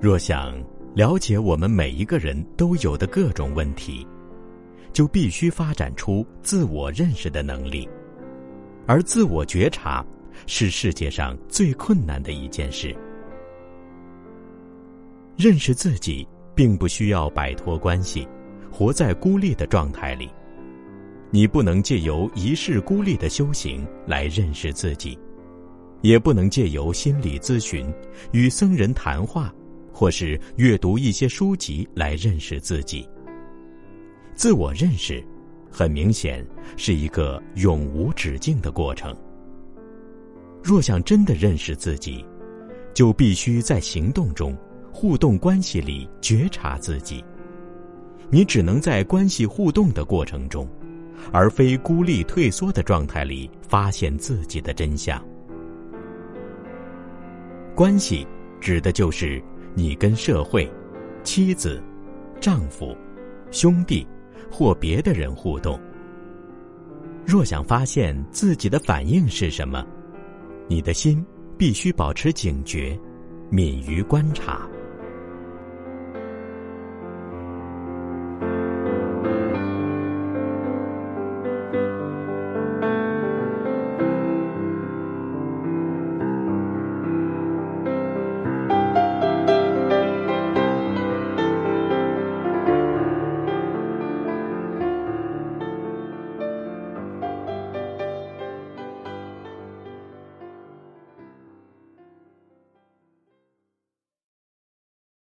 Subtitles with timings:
[0.00, 0.54] 若想
[0.94, 4.06] 了解我们每一个人都有的各种问题，
[4.92, 7.88] 就必须发展出自我认识的能力，
[8.86, 10.04] 而自我觉察
[10.46, 12.94] 是世界上最困难的一件事。
[15.36, 18.26] 认识自己，并不需要摆脱关系，
[18.70, 20.30] 活在孤立的状态里。
[21.30, 25.18] 你不能借由一世孤立的修行来认识自己，
[26.00, 27.92] 也不能借由心理咨询、
[28.32, 29.52] 与僧人谈话，
[29.96, 33.08] 或是阅读一些书籍来认识自己。
[34.34, 35.24] 自我认识，
[35.70, 36.46] 很明显
[36.76, 39.16] 是一个永无止境的过程。
[40.62, 42.22] 若想真的认识自己，
[42.92, 44.54] 就必须在行动中、
[44.92, 47.24] 互动关系里觉察自己。
[48.28, 50.68] 你只能在关系互动的过程中。
[51.32, 55.18] 而非孤立退缩的状态里发现自己的真相。
[57.74, 58.26] 关系
[58.60, 59.42] 指的就是
[59.78, 60.66] 你跟社会、
[61.22, 61.82] 妻子、
[62.40, 62.96] 丈夫、
[63.50, 64.06] 兄弟
[64.50, 65.78] 或别的人互动。
[67.26, 69.86] 若想发现自己的反应是什么，
[70.66, 71.22] 你的心
[71.58, 72.98] 必须保持警觉，
[73.50, 74.66] 敏于观察。